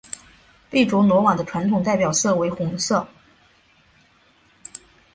[0.71, 3.07] 贝卓罗瓦的传统代表色为红色。